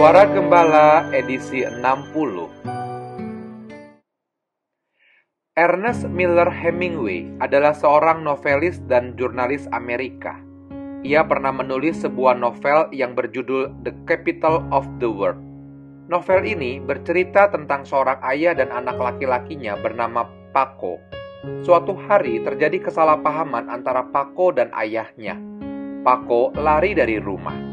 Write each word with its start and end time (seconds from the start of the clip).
Suara 0.00 0.24
Gembala 0.24 1.12
edisi 1.12 1.60
60 1.60 1.84
Ernest 5.60 6.08
Miller 6.08 6.48
Hemingway 6.48 7.28
adalah 7.36 7.76
seorang 7.76 8.24
novelis 8.24 8.80
dan 8.88 9.12
jurnalis 9.20 9.68
Amerika. 9.76 10.40
Ia 11.04 11.20
pernah 11.28 11.52
menulis 11.52 12.00
sebuah 12.00 12.32
novel 12.32 12.88
yang 12.96 13.12
berjudul 13.12 13.84
The 13.84 13.92
Capital 14.08 14.64
of 14.72 14.88
the 15.04 15.10
World. 15.12 15.36
Novel 16.08 16.48
ini 16.48 16.80
bercerita 16.80 17.52
tentang 17.52 17.84
seorang 17.84 18.24
ayah 18.24 18.56
dan 18.56 18.72
anak 18.72 18.96
laki-lakinya 18.96 19.76
bernama 19.84 20.24
Paco. 20.56 20.96
Suatu 21.60 21.92
hari 22.08 22.40
terjadi 22.40 22.88
kesalahpahaman 22.88 23.68
antara 23.68 24.08
Paco 24.08 24.48
dan 24.48 24.72
ayahnya. 24.72 25.36
Paco 26.00 26.56
lari 26.56 26.96
dari 26.96 27.20
rumah. 27.20 27.69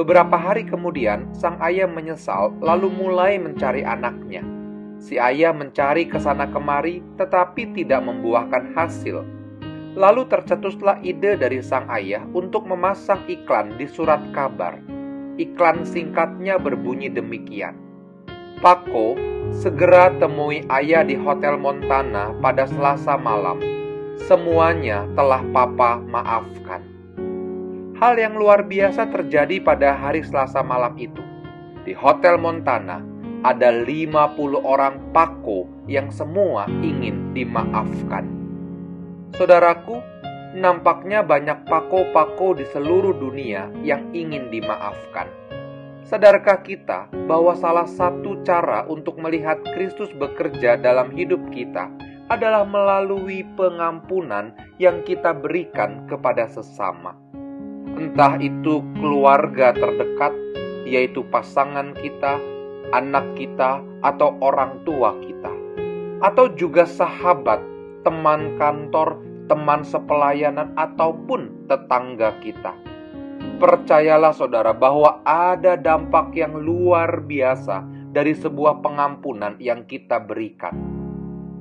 Beberapa 0.00 0.32
hari 0.32 0.64
kemudian, 0.64 1.28
sang 1.36 1.60
ayah 1.60 1.84
menyesal 1.84 2.56
lalu 2.64 2.88
mulai 2.88 3.36
mencari 3.36 3.84
anaknya. 3.84 4.40
Si 4.96 5.20
ayah 5.20 5.52
mencari 5.52 6.08
ke 6.08 6.16
sana 6.16 6.48
kemari, 6.48 7.04
tetapi 7.20 7.76
tidak 7.76 8.08
membuahkan 8.08 8.72
hasil. 8.72 9.20
Lalu 10.00 10.24
tercetuslah 10.24 11.04
ide 11.04 11.36
dari 11.36 11.60
sang 11.60 11.84
ayah 11.92 12.24
untuk 12.32 12.64
memasang 12.64 13.28
iklan 13.28 13.76
di 13.76 13.84
surat 13.84 14.24
kabar. 14.32 14.80
Iklan 15.36 15.84
singkatnya 15.84 16.56
berbunyi 16.56 17.12
demikian: 17.12 17.76
"Pako, 18.64 19.20
segera 19.52 20.16
temui 20.16 20.64
ayah 20.72 21.04
di 21.04 21.12
Hotel 21.20 21.60
Montana 21.60 22.32
pada 22.40 22.64
Selasa 22.64 23.20
malam. 23.20 23.60
Semuanya 24.16 25.04
telah 25.12 25.44
Papa 25.52 26.00
maafkan." 26.00 26.99
Hal 28.00 28.16
yang 28.16 28.32
luar 28.32 28.64
biasa 28.64 29.12
terjadi 29.12 29.60
pada 29.60 29.92
hari 29.92 30.24
Selasa 30.24 30.64
malam 30.64 30.96
itu. 30.96 31.20
Di 31.84 31.92
Hotel 31.92 32.40
Montana, 32.40 33.04
ada 33.44 33.68
50 33.68 34.56
orang 34.64 35.12
pako 35.12 35.68
yang 35.84 36.08
semua 36.08 36.64
ingin 36.80 37.36
dimaafkan. 37.36 38.24
Saudaraku, 39.36 40.00
nampaknya 40.56 41.20
banyak 41.20 41.68
pako-pako 41.68 42.56
di 42.56 42.64
seluruh 42.72 43.12
dunia 43.20 43.68
yang 43.84 44.08
ingin 44.16 44.48
dimaafkan. 44.48 45.28
Sadarkah 46.00 46.64
kita 46.64 47.12
bahwa 47.28 47.52
salah 47.52 47.84
satu 47.84 48.40
cara 48.48 48.88
untuk 48.88 49.20
melihat 49.20 49.60
Kristus 49.76 50.08
bekerja 50.16 50.80
dalam 50.80 51.12
hidup 51.12 51.52
kita 51.52 51.92
adalah 52.32 52.64
melalui 52.64 53.44
pengampunan 53.60 54.56
yang 54.80 55.04
kita 55.04 55.36
berikan 55.36 56.08
kepada 56.08 56.48
sesama? 56.48 57.29
Entah 58.00 58.40
itu 58.40 58.80
keluarga 58.96 59.76
terdekat, 59.76 60.32
yaitu 60.88 61.20
pasangan 61.28 61.92
kita, 62.00 62.40
anak 62.96 63.36
kita, 63.36 63.84
atau 64.00 64.40
orang 64.40 64.80
tua 64.88 65.12
kita, 65.20 65.52
atau 66.24 66.48
juga 66.56 66.88
sahabat, 66.88 67.60
teman 68.00 68.56
kantor, 68.56 69.20
teman 69.52 69.84
sepelayanan, 69.84 70.72
ataupun 70.80 71.68
tetangga 71.68 72.40
kita. 72.40 72.72
Percayalah, 73.60 74.32
saudara, 74.32 74.72
bahwa 74.72 75.20
ada 75.28 75.76
dampak 75.76 76.32
yang 76.32 76.56
luar 76.56 77.20
biasa 77.20 77.84
dari 78.16 78.32
sebuah 78.32 78.80
pengampunan 78.80 79.60
yang 79.60 79.84
kita 79.84 80.16
berikan. 80.16 80.72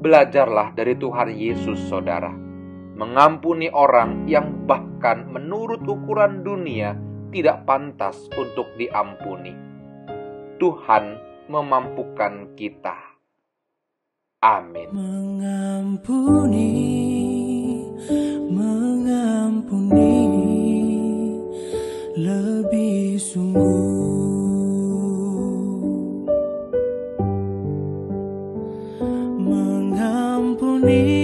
Belajarlah 0.00 0.72
dari 0.72 0.96
Tuhan 0.96 1.28
Yesus, 1.36 1.78
saudara 1.92 2.51
mengampuni 3.02 3.66
orang 3.74 4.30
yang 4.30 4.62
bahkan 4.62 5.26
menurut 5.26 5.82
ukuran 5.82 6.46
dunia 6.46 6.94
tidak 7.34 7.66
pantas 7.66 8.30
untuk 8.38 8.70
diampuni. 8.78 9.50
Tuhan 10.62 11.18
memampukan 11.50 12.54
kita. 12.54 12.94
Amin. 14.38 14.86
Mengampuni, 14.94 16.70
mengampuni 18.46 20.22
lebih 22.14 23.18
sungguh. 23.18 23.82
Mengampuni. 29.42 31.21